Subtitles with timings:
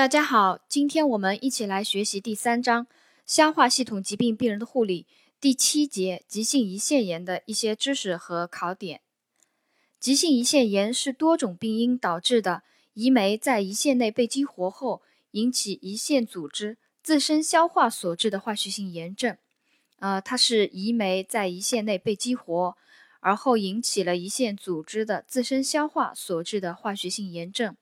[0.00, 2.86] 大家好，今天我们一起来学习第三章
[3.26, 5.06] 消化系统疾病病人的护理
[5.38, 9.02] 第七节急性胰腺炎的一些知识和考点。
[9.98, 12.62] 急性胰腺炎是多种病因导致的
[12.94, 15.02] 胰酶在胰腺内被激活后，
[15.32, 19.36] 引起胰腺组织自身消化所致的化学性炎症。
[19.98, 22.74] 呃，它是胰酶在胰腺内被激活，
[23.20, 27.76] 而后引起了胰腺组织的自身消化所致的化学性炎症。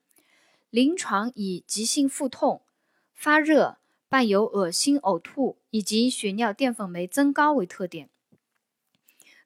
[0.69, 2.61] 临床以急性腹痛、
[3.13, 3.77] 发热、
[4.07, 8.09] 伴有恶心、呕吐以及血尿淀粉酶增高为特点。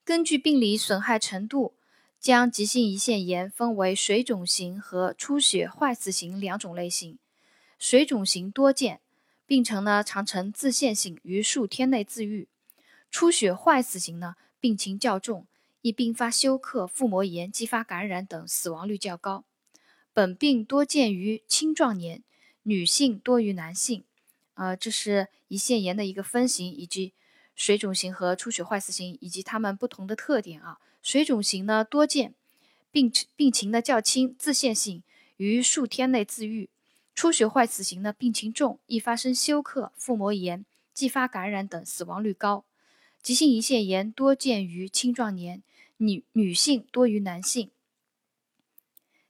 [0.03, 1.75] 根据病理损害程度，
[2.19, 7.17] 将急性胰腺炎分为水肿型和出血坏死型两种类型。
[7.79, 8.99] 水肿型多见，
[9.45, 12.47] 病程呢常呈自限性，于数天内自愈；
[13.09, 15.47] 出血坏死型呢病情较重，
[15.81, 19.45] 易并发休克、腹膜炎、继发感染等，死亡率较高。
[20.13, 22.23] 本病多见于青壮年，
[22.61, 24.03] 女性多于男性。
[24.53, 27.13] 啊，这是胰腺炎的一个分型，以及
[27.55, 30.77] 水肿型和出血坏死型以及它们不同的特点啊。
[31.01, 32.35] 水肿型呢多见，
[32.91, 35.01] 病病情呢较轻，自限性，
[35.37, 36.69] 于数天内自愈；
[37.15, 42.63] 出血坏死型呢病情重，易发生休克、腹膜炎、继发感染等，死亡率高。
[43.23, 45.63] 急性胰腺炎多见于青壮年，
[45.97, 47.71] 女女性多于男性。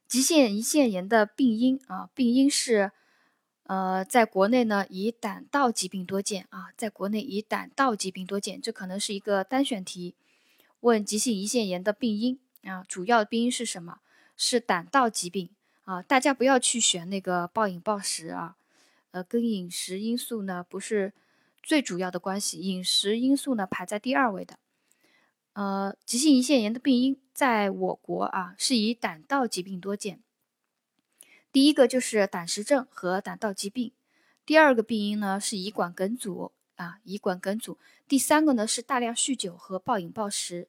[0.06, 2.92] 急性胰腺炎的病因啊，病因是，
[3.64, 10.14] 呃，在国内呢以胆道疾病多见啊，在国内以胆道疾病多见，这可能是一个单选题，
[10.80, 13.98] 问急性胰腺炎的病因啊，主要病因是什么？
[14.36, 15.50] 是胆道疾病
[15.84, 18.56] 啊，大家不要去选那个暴饮暴食啊，
[19.12, 21.12] 呃，跟饮食因素呢不是
[21.62, 24.58] 最主要的关系，饮食因素呢排在第二位的。
[25.54, 30.20] 呃，急性胰腺炎的病因在我国啊，是以胆道疾病多见。
[31.52, 33.92] 第一个就是胆石症和胆道疾病，
[34.44, 37.78] 第二个病因呢是胰管梗阻啊，胰管梗阻。
[38.08, 40.66] 第三个呢是大量酗酒和暴饮暴食。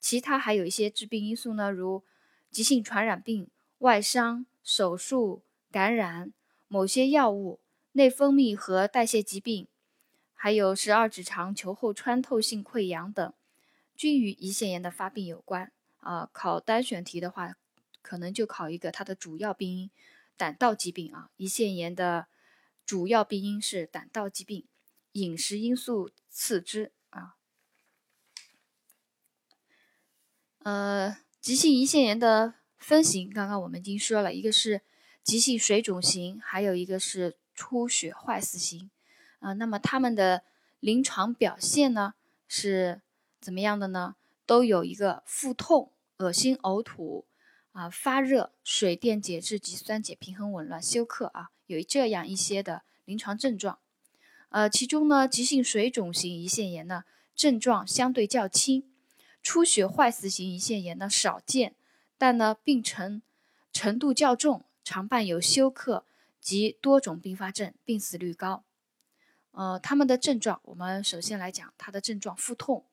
[0.00, 2.02] 其他还有一些致病因素呢，如
[2.50, 3.48] 急性传染病、
[3.78, 6.32] 外伤、手术、感染、
[6.66, 7.60] 某些药物、
[7.92, 9.68] 内分泌和代谢疾病，
[10.34, 13.32] 还有十二指肠球后穿透性溃疡等。
[13.96, 16.28] 均与胰腺炎的发病有关啊。
[16.32, 17.56] 考单选题的话，
[18.02, 19.90] 可能就考一个它的主要病因，
[20.36, 21.30] 胆道疾病啊。
[21.36, 22.26] 胰腺炎的
[22.84, 24.66] 主要病因是胆道疾病，
[25.12, 27.36] 饮食因素次之啊。
[30.58, 34.82] 呃，急性胰腺炎的分型，刚刚我们已经说了一个是
[35.22, 38.90] 急性水肿型，还有一个是出血坏死型
[39.38, 39.52] 啊。
[39.52, 40.42] 那么他们的
[40.80, 42.14] 临床表现呢
[42.48, 43.00] 是？
[43.44, 44.16] 怎么样的呢？
[44.46, 47.26] 都有一个腹痛、恶心、呕吐
[47.72, 53.78] 啊、发热、水电解质及酸碱平衡紊乱、休克啊，有这样一些的临床症状。
[54.48, 58.84] 呃，其中呢，急性水肿型胰腺炎呢，症状相对较轻；
[59.42, 61.74] 出血坏死型胰腺炎呢少见，
[62.16, 63.20] 但呢病程
[63.72, 66.06] 程度较重，常伴有休克
[66.40, 68.64] 及多种并发症，病死率高。
[69.52, 72.84] 呃，他们的症状，我们首先来讲它的症状：腹痛。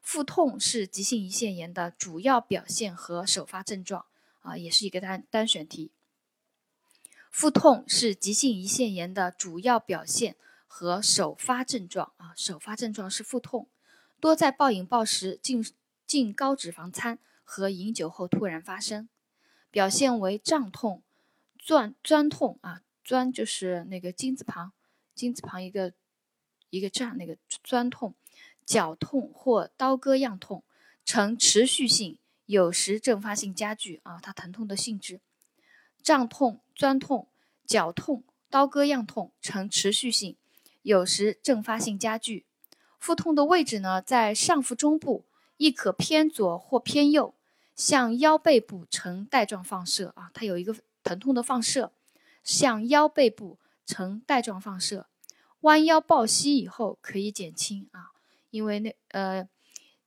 [0.00, 4.06] 腹痛是急性胰腺炎的主要表现和首发症状
[4.40, 5.90] 啊，也是一个单单选题。
[7.30, 10.34] 腹痛是急性胰腺炎的主要表现
[10.66, 13.68] 和首发症状啊，首发症状是腹痛，
[14.18, 15.64] 多在暴饮暴食、进
[16.06, 19.08] 进高脂肪餐和饮酒后突然发生，
[19.70, 21.02] 表现为胀痛、
[21.58, 24.72] 钻钻痛啊，钻就是那个金字旁，
[25.14, 25.92] 金字旁一个
[26.70, 28.14] 一个胀那个钻痛。
[28.68, 30.62] 绞痛或刀割样痛，
[31.02, 35.22] 呈持续性，有时阵发性加剧啊，它疼痛的性质，
[36.02, 37.28] 胀痛、钻痛、
[37.66, 40.36] 绞痛、刀割样痛呈持续性，
[40.82, 42.44] 有时阵发性加剧。
[42.98, 45.24] 腹痛的位置呢，在上腹中部，
[45.56, 47.32] 亦可偏左或偏右，
[47.74, 51.90] 向腰背部呈带状放射啊，它有一个疼痛的放射，
[52.44, 55.06] 向腰背部呈带状放射，
[55.60, 58.12] 弯腰抱膝以后可以减轻啊。
[58.50, 59.48] 因为那呃，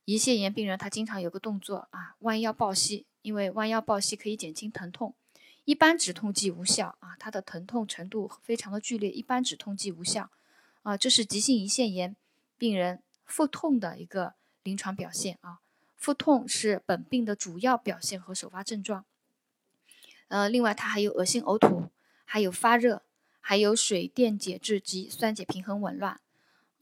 [0.04, 5.14] 胰腺炎病人他经常有个动作啊，弯腰抱膝，因为弯腰抱膝可以减轻疼痛。
[5.64, 10.28] 一般止痛剂无效啊，它的疼痛程度非常的剧烈，一般止痛剂无效
[10.82, 10.96] 啊。
[10.96, 12.16] 这是急性胰腺炎
[12.58, 14.34] 病人腹痛的一个
[14.64, 15.60] 临床表现啊。
[15.94, 19.04] 腹痛是本病的主要表现和首发症状。
[20.26, 21.90] 呃，另外它还有恶心、呕吐，
[22.24, 23.02] 还有发热，
[23.38, 26.20] 还有水电解质及酸碱平衡紊乱。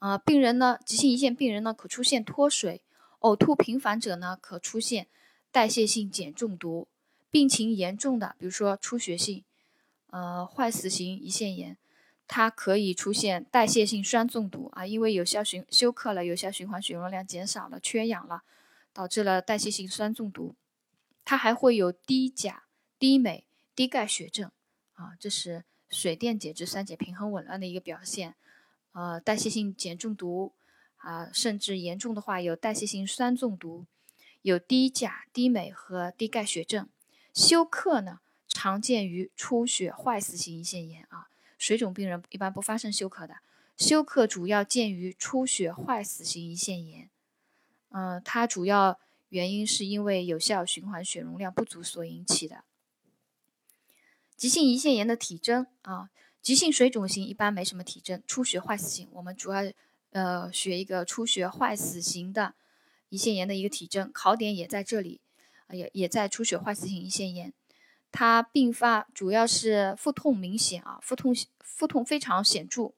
[0.00, 2.82] 啊，病人呢，急性胰腺病人呢，可出现脱水、
[3.20, 5.06] 呕吐频繁者呢，可出现
[5.52, 6.88] 代谢性碱中毒。
[7.30, 9.44] 病情严重的，比如说出血性、
[10.08, 11.76] 呃坏死型胰腺炎，
[12.26, 18.42] 它可以出现代谢性酸中毒啊，因为有效循休克了，有效循环血容量减少了，缺氧了，
[18.92, 20.56] 导致了代谢性酸中毒。
[21.24, 22.64] 它还会有低钾、
[22.98, 23.44] 低镁、
[23.76, 24.50] 低钙血症
[24.94, 28.34] 啊，这是水电解质酸碱平衡紊乱的一个表现。
[28.92, 30.52] 呃，代谢性碱中毒
[30.96, 33.86] 啊，甚至严重的话有代谢性酸中毒，
[34.42, 36.88] 有低钾、低镁和低钙血症。
[37.32, 41.28] 休克呢，常见于出血坏死性胰腺炎啊。
[41.56, 43.36] 水肿病人一般不发生休克的，
[43.76, 47.08] 休克主要见于出血坏死性胰腺炎。
[47.90, 48.98] 嗯，它主要
[49.28, 52.64] 原因是因为有效循环血容量不足所引起的。
[54.36, 56.08] 急性胰腺炎的体征啊，
[56.42, 59.60] 急性水肿型一般没什么体征，出血坏死型我们主要
[60.12, 62.54] 呃学一个出血坏死型的
[63.10, 65.20] 胰腺炎的一个体征，考点也在这里，
[65.70, 67.52] 也也在出血坏死性胰腺炎。
[68.12, 72.92] 它并发主要是腹痛明显啊，腹痛腹痛非常显著。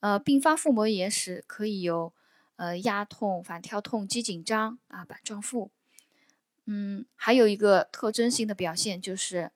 [0.00, 2.12] 呃，并发腹膜炎时可以有
[2.56, 5.70] 呃压痛、反跳痛、肌紧张啊、板状腹。
[6.64, 9.52] 嗯，还有一个特征性的表现就是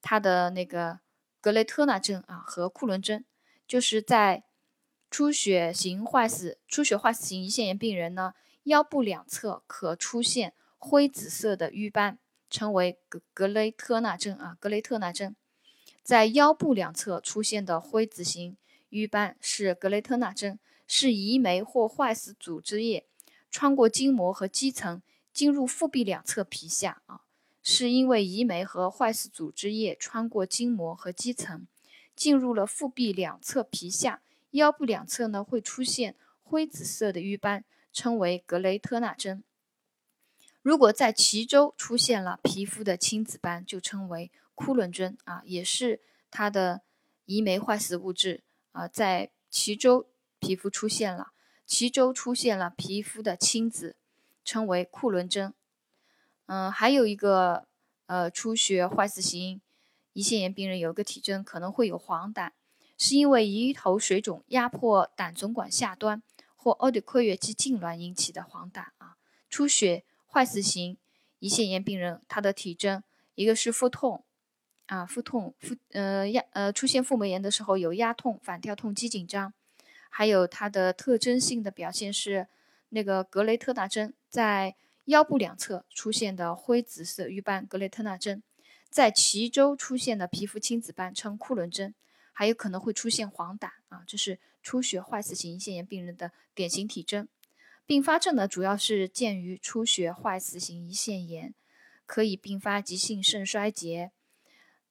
[0.00, 1.00] 它的那个
[1.44, 3.22] 格雷特纳症啊和库伦症，
[3.68, 4.44] 就是在
[5.10, 8.32] 出血型坏死、出血坏死型胰腺炎病人呢，
[8.62, 12.18] 腰部两侧可出现灰紫色的瘀斑。
[12.48, 15.36] 称为格格雷特纳症啊，格雷特纳症，
[16.02, 18.56] 在腰部两侧出现的灰紫型
[18.88, 23.06] 瘀斑是格雷特纳症，是胰酶或坏死组织液
[23.50, 25.02] 穿过筋膜和肌层
[25.32, 27.20] 进入腹壁两侧皮下啊，
[27.66, 31.66] 是因为胰酶和坏死组织液穿过筋膜和肌层
[32.14, 34.20] 进入了腹壁两侧皮下，
[34.50, 39.42] 腰部两侧呢会出现灰紫色的瘀斑，称为格雷特纳症。
[40.60, 46.82] 如果在脐周出现了皮肤的青紫斑，就称为库伦针啊，也是它的
[47.26, 50.06] 胰酶坏死物质啊，在脐周
[50.38, 51.32] 皮肤出现了，
[51.66, 53.96] 脐周出现了皮肤的青紫，
[54.44, 55.54] 称为库伦针。
[56.46, 57.66] 嗯，还有一个
[58.06, 59.60] 呃出血坏死型
[60.12, 62.50] 胰腺炎病人有一个体征可能会有黄疸，
[62.96, 66.22] 是因为胰头水肿压迫胆总管下端
[66.56, 69.16] 或奥迪括约肌痉挛引起的黄疸啊，
[69.48, 70.04] 出血。
[70.26, 70.96] 坏死型
[71.38, 73.04] 胰腺炎病人，他的体征
[73.36, 74.24] 一个是腹痛，
[74.86, 79.54] 啊，腹痛，腹呃压呃出现腹膜炎的时候有压痛、反跳痛、肌紧张，
[80.08, 82.48] 还有它的特征性的表现是
[82.88, 84.74] 那个格雷特大征，在
[85.06, 88.42] 腰部两侧出现的灰紫色瘀斑，格雷特纳征，
[88.88, 91.94] 在脐周出现的皮肤青紫斑称库伦征，
[92.32, 97.28] 还有可能会出现黄疸啊，这是出血坏死型胰腺炎病人的典型体征。
[97.86, 101.54] 并发症呢，主要是见于出血坏死型胰腺炎，
[102.06, 104.10] 可以并发急性肾衰竭、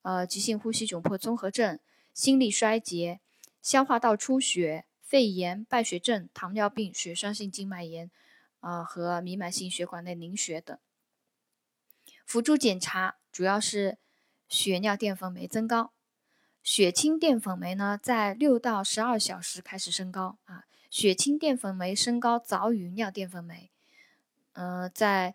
[0.04, 1.80] 呃急性呼吸窘迫综合症、
[2.14, 3.20] 心力衰竭、
[3.64, 8.12] 消化道出血、肺炎、败血症、糖尿病、血栓性静脉炎，
[8.64, 10.78] 啊和弥漫性血管内凝血等。
[12.26, 13.98] 辅助检查主要是
[14.48, 15.92] 血尿淀粉酶增高，
[16.64, 20.64] 血清淀粉酶呢在六到十二小时开始升高啊。
[20.90, 23.72] 血清淀粉酶升高早于尿淀粉酶，
[24.54, 25.34] 呃，在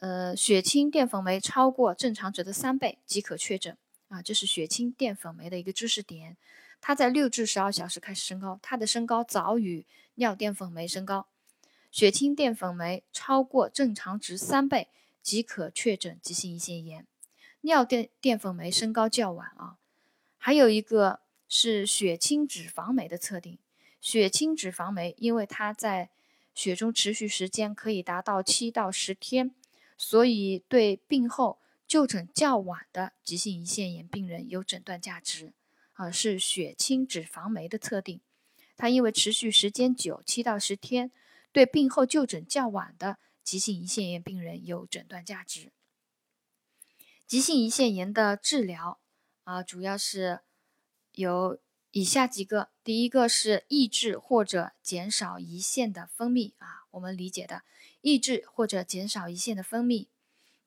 [0.00, 3.78] 呃血清淀粉酶超过正常值的三倍即可确诊
[4.08, 6.36] 啊，这是血清淀粉酶的一个知识点。
[6.80, 9.86] 它在六至十二小时开始升高，它的升高早于
[10.16, 11.28] 尿淀粉酶升高。
[11.90, 14.88] 血清淀粉酶超过正常值三倍
[15.22, 17.06] 即可确诊急性胰腺炎，
[17.62, 19.76] 尿淀淀粉酶升高较晚啊。
[20.38, 23.58] 还有一个是血清脂肪酶的测定。
[24.00, 26.08] 血清脂肪酶，因为它在
[26.54, 29.54] 血中持续时间可以达到七到十天，
[29.98, 35.52] 所以对病后就诊较晚的急性胰腺炎病人有诊断价值。
[35.92, 38.20] 啊，是血清脂肪酶的测定，
[38.78, 41.10] 它因为持续时间久，七到十天，
[41.52, 45.72] 对病后就诊较晚的急性胰腺炎病人有诊断价值。
[47.26, 48.98] 急性胰腺炎的治疗
[49.44, 50.40] 啊，主要是
[51.12, 51.58] 有。
[51.92, 57.62] 以下几个，第一个是抑制或者减少胰腺的分泌啊，我们理解的
[58.00, 60.06] 抑制或者减少胰腺的分泌。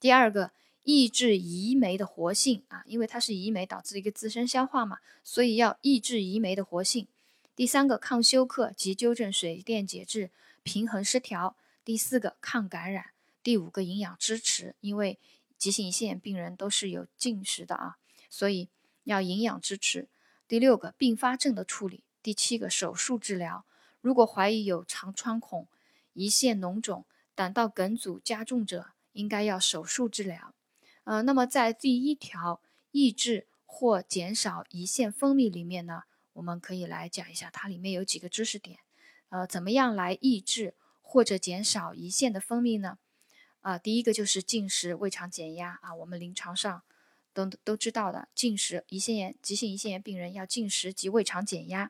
[0.01, 0.51] 第二个，
[0.83, 7.07] 抑制胰酶的活性啊，因为它是胰酶导致一个自身消化嘛，所以要抑制胰酶的活性。
[7.55, 10.29] 第三个，抗休克及纠正水电解质
[10.63, 11.55] 平衡失调。
[11.85, 13.11] 第四个，抗感染。
[13.43, 15.19] 第五个，营养支持，因为
[15.57, 17.97] 急性胰腺病人都是有进食的啊，
[18.29, 18.69] 所以
[19.03, 20.07] 要营养支持。
[20.47, 23.65] 第六个并发症的处理，第七个手术治疗。
[24.01, 25.67] 如果怀疑有肠穿孔、
[26.13, 27.05] 胰腺脓肿、
[27.35, 30.53] 胆道梗阻加重者，应该要手术治疗。
[31.03, 36.03] 呃，那么在第一条抑制或减少胰腺分泌里面呢，
[36.33, 38.79] 我们可以来讲一下，它里面有几个知识点。
[39.33, 42.99] 呃，怎么样来抑制或者减少胰腺的分泌呢？
[43.61, 46.83] 啊，第一个就是进食、胃肠减压啊，我们临床上
[47.33, 51.89] 都都知道的，进食胰腺炎、急性胰腺炎病人要进食及胃肠减压。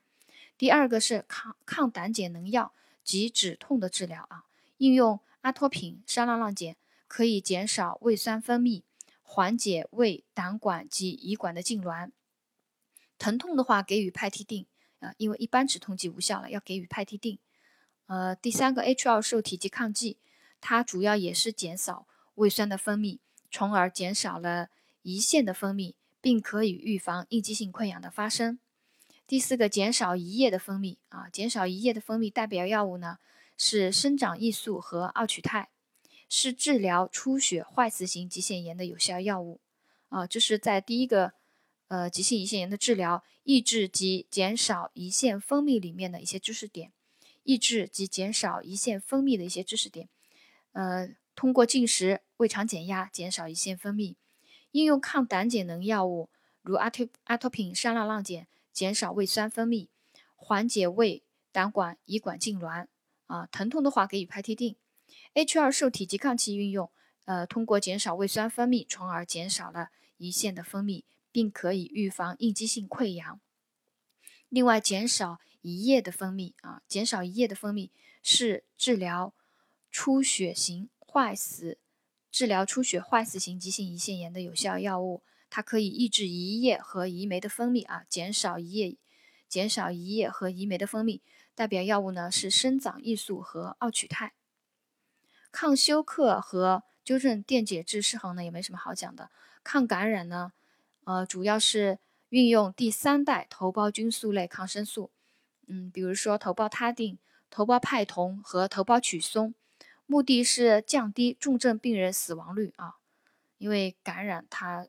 [0.58, 2.72] 第二个是抗抗胆碱能药
[3.04, 4.46] 及止痛的治疗啊，
[4.78, 6.78] 应用阿托品、沙拉浪碱
[7.10, 8.84] 可以减少胃酸分泌，
[9.22, 12.12] 缓解胃胆管及胰管的痉挛。
[13.18, 14.66] 疼痛的话，给予派替啶。
[15.04, 17.40] 啊，因为一般止痛剂无效了，要给予派替啶。
[18.08, 20.18] 呃，第三个 H2 受体拮抗剂，
[20.62, 23.20] 它主要也是减少胃酸的分泌，
[23.52, 24.70] 从而减少了
[25.04, 28.60] 胰腺的分泌，并可以预防应激性溃疡的发生。
[29.28, 33.18] 第四个，减少胰液的分泌啊，减少胰液的分泌，代表药物呢
[33.58, 35.70] 是生长益素和奥曲肽，
[36.30, 39.60] 是治疗出血坏死型急性炎的有效药物
[40.10, 41.34] 啊，这是在第一个。
[41.94, 46.92] 呃，急性胰腺炎的治疗，抑制及减少胰腺分泌里面的一些知识点，
[47.44, 50.10] 抑制及减少胰腺分泌的一些知识点。
[50.72, 54.16] 呃，通过进食、胃肠减压，减少胰腺分泌；
[54.72, 56.32] 应用抗胆碱能药物，
[56.64, 59.90] 如阿托阿托品、沙拉浪碱，减少胃酸分泌，
[60.36, 61.22] 缓解胃
[61.52, 62.88] 胆管、胰管痉挛。
[63.28, 64.76] 啊，疼痛的话给予派替啶。
[65.36, 66.90] H2 受体拮抗剂运用，
[67.26, 71.04] 呃，通过减少胃酸分泌，从而减少了胰腺的分泌。
[71.34, 73.42] 并可以预防应激性溃疡。
[74.48, 77.90] 另外，减少胰液的分泌啊，减少胰液的分泌
[78.22, 79.34] 是治疗
[79.92, 81.80] 出血型坏死、
[82.32, 85.24] 治疗出血坏死型急性胰腺炎的有效药物。
[85.50, 88.98] 它可以抑制胰液和胰酶的分泌啊，减少胰液、
[89.48, 91.22] 减少胰液和胰酶的分泌。
[91.56, 94.34] 代表药物呢是生长益素和奥曲肽。
[95.52, 99.30] 抗休克和纠正电解质失衡呢也没什么好讲的。
[99.64, 100.54] 抗感染呢？
[101.06, 105.12] 呃，主要是运用第三代头孢菌素类抗生素，
[105.68, 107.18] 嗯，比如说头孢他定、
[107.50, 109.54] 头孢派酮和头孢曲松，
[110.06, 112.96] 目的是降低重症病人死亡率啊，
[113.58, 114.88] 因为感染它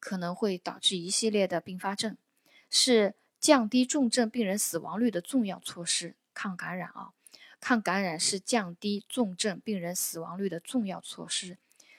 [0.00, 2.16] 可能会导致一系列的并发症，
[2.70, 6.16] 是降低重症病人死亡率的重要措施。
[6.32, 7.10] 抗感染啊，
[7.60, 11.58] 抗感染是降低重症病人死亡率的重要措施。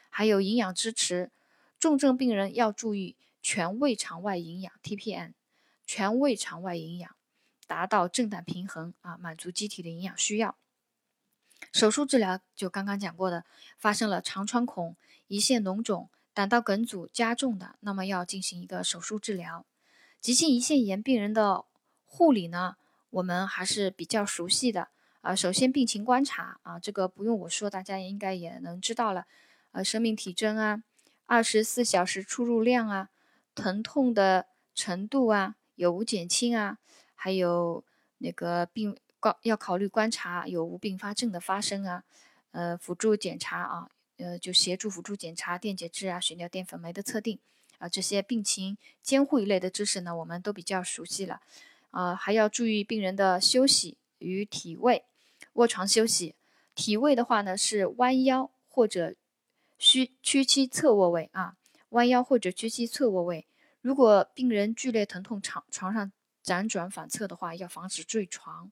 [0.09, 1.29] 还有营养支持，
[1.77, 3.17] 重症病人要注意。
[3.41, 5.33] 全胃肠外营养 TPN，
[5.85, 7.15] 全胃肠外营养
[7.67, 10.55] 达到正胆平衡啊，满足机体的营养需要。
[11.73, 13.45] 手术治疗就刚刚讲过的，
[13.77, 14.95] 发生了肠穿孔、
[15.27, 19.65] 胰腺脓肿、胆道梗阻加重的，那么要进行一个手术治疗。
[20.21, 21.65] 急性胰腺炎病人的
[22.05, 22.77] 护理呢，
[23.09, 24.87] 我们还是比较熟悉的
[25.21, 25.35] 啊。
[25.35, 29.27] 首先病情观察啊，这个不用我说，大家应该也能知道了。
[29.71, 30.81] 呃，生命体征啊，
[31.25, 33.09] 二十四小时出入量啊。
[33.55, 36.77] 疼痛的程度啊，有无减轻啊？
[37.15, 37.83] 还有
[38.19, 42.03] 那个病高要考虑观察有无并发症的发生啊？
[42.51, 47.37] 呃，辅助检查啊，呃，就协助辅助检查电解质啊、血尿淀粉酶的测定
[47.77, 51.41] 啊，这些病情监护一类的知识呢，我们都比较熟悉了
[51.91, 52.15] 啊。
[52.15, 55.05] 还要注意病人的休息与体位，
[55.53, 56.35] 卧床休息。
[56.73, 59.13] 体位的话呢，是弯腰或者
[59.77, 61.57] 屈屈膝侧卧位啊。
[61.89, 63.47] 弯腰或者屈膝侧卧位。
[63.81, 66.11] 如果病人剧烈疼痛，床床上
[66.43, 68.71] 辗转反侧的话，要防止坠床。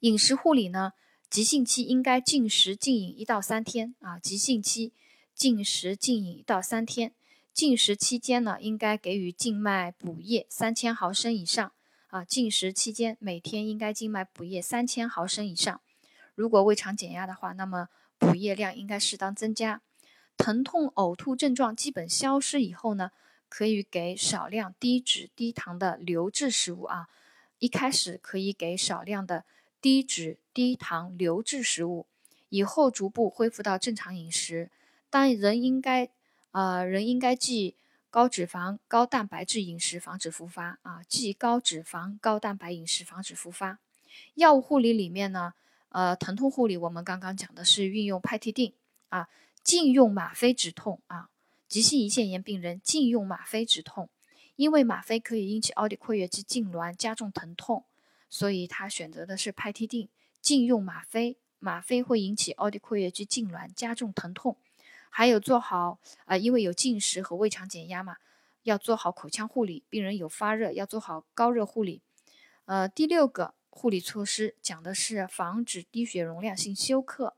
[0.00, 0.92] 饮食护理呢，
[1.28, 4.18] 急性期应该禁食禁饮一到三天啊。
[4.18, 4.92] 急性期
[5.34, 7.14] 禁食禁饮一到三天。
[7.52, 11.72] 禁食期间呢，应该给予静脉补液三千毫升以上
[12.08, 12.24] 啊。
[12.24, 15.80] 禁食期间每天应该静脉补液三千毫升以上。
[16.34, 17.88] 如果胃肠减压的话，那么
[18.18, 19.82] 补液量应该适当增加。
[20.36, 23.10] 疼痛、呕吐症状基本消失以后呢，
[23.48, 27.08] 可以给少量低脂低糖的流质食物啊。
[27.60, 29.44] 一开始可以给少量的
[29.80, 32.06] 低脂低糖流质食物，
[32.50, 34.70] 以后逐步恢复到正常饮食。
[35.08, 36.10] 但仍应该，
[36.50, 37.76] 呃，仍应该忌
[38.10, 41.02] 高脂肪、高蛋白质饮食，防止复发啊。
[41.08, 43.78] 忌高脂肪、高蛋白饮食，防止复发。
[44.34, 45.54] 药物护理里面呢，
[45.90, 48.72] 呃，疼痛护理我们刚刚讲的是运用派替啶
[49.08, 49.28] 啊。
[49.64, 51.30] 禁用吗啡止痛啊！
[51.66, 54.10] 急性胰腺炎病人禁用吗啡止痛，
[54.56, 57.86] 因为吗啡可以引起奥迪括约肌痉挛，加重疼痛，
[58.28, 60.10] 所以他选择的是派替啶。
[60.42, 64.58] 禁用吗啡，吗啡会引起奥迪括约肌痉挛，加重疼痛。
[65.08, 68.18] 还有做好啊，因为有进食和胃肠减压嘛，
[68.64, 69.82] 要做好口腔护理。
[69.88, 72.02] 病人有发热，要做好高热护理。
[72.66, 77.34] 呃，第六个护理措施讲的是防止低血容量性休克。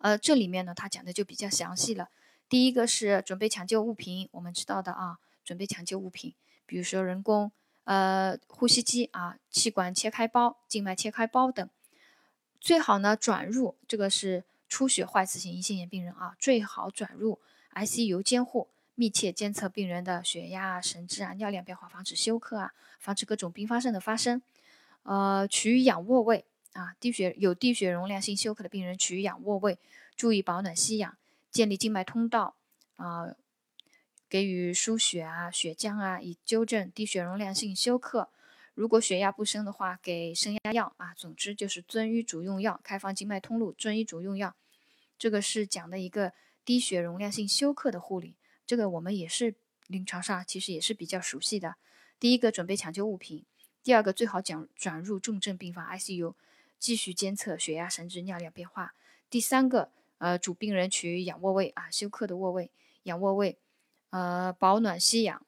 [0.00, 2.08] 呃，这里面呢，他讲的就比较详细了。
[2.48, 7.52] 第一个是准备抢救物品，我们知道的啊，准备抢救物品，比如说人工
[7.84, 11.68] 呃呼吸机啊、气管切开包、静脉切开包等。
[12.58, 17.38] 最好呢转入，这个是出血坏死性胰腺炎病人啊，最好转入
[17.74, 24.40] ICU 监护，密切监测病人的血压啊、神志啊、尿量变化，防止休克啊，防止各种并发症的发生。
[25.04, 29.78] 呃，取仰卧位啊，低血有低血容量性休克的病人取仰卧位，
[30.16, 31.16] 注意保暖吸氧，
[31.50, 32.56] 建立静脉通道
[32.96, 33.34] 啊，
[34.28, 38.30] 给予输血啊、血浆啊，以纠正低血容量性休克。
[38.74, 41.12] 如果血压不升的话，给升压药啊。
[41.14, 44.54] 总之就是遵医嘱用药，开放静脉通路，遵医嘱用药。
[45.18, 46.32] 这个是讲的一个
[46.64, 49.56] 低血容量性休克的护理，这个我们也是
[49.88, 51.74] 临床上其实也是比较熟悉的。
[52.18, 53.44] 第一个准备抢救物品，
[53.82, 56.34] 第二个最好讲转入重症病房 ICU，
[56.80, 58.94] 继续监测血压、神志、尿量变化。
[59.28, 62.72] 第三个，呃，主病人取仰卧位啊，休克的卧位，
[63.04, 63.58] 仰卧位，
[64.08, 65.46] 呃，保暖吸氧。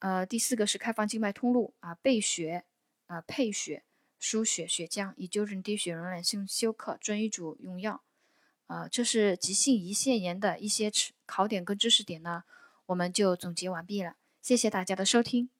[0.00, 2.64] 呃，第四个是开放静脉通路啊，备血
[3.06, 3.84] 啊，配血，
[4.18, 8.02] 输血血浆，以纠正低血容量性休克，遵医嘱用药。
[8.66, 10.90] 啊，这是急性胰腺炎的一些
[11.24, 12.42] 考点跟知识点呢，
[12.86, 14.16] 我们就总结完毕了。
[14.42, 15.55] 谢谢大家的收听。